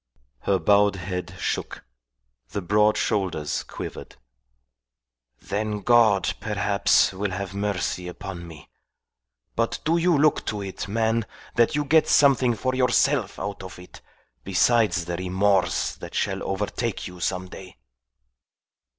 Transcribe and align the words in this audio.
Her 0.39 0.57
bowed 0.57 0.95
head 0.95 1.35
shook. 1.37 1.85
The 2.49 2.61
broad 2.63 2.97
shoulders 2.97 3.61
quivered. 3.61 4.15
"Then 5.39 5.81
God, 5.81 6.33
perhaps, 6.39 7.13
will 7.13 7.29
have 7.29 7.53
mercy 7.53 8.07
upon 8.07 8.47
me! 8.47 8.67
But 9.55 9.77
do 9.85 9.97
you 9.97 10.17
look 10.17 10.43
to 10.47 10.63
it, 10.63 10.87
man, 10.87 11.27
that 11.53 11.75
you 11.75 11.85
get 11.85 12.07
something 12.07 12.55
for 12.55 12.73
yourself 12.73 13.37
out 13.37 13.61
of 13.61 13.77
it, 13.77 14.01
besides 14.43 15.05
the 15.05 15.17
remorse 15.17 15.93
that 15.97 16.15
shall 16.15 16.41
overtake 16.41 17.05
you 17.05 17.19
some 17.19 17.47
day." 17.47 17.77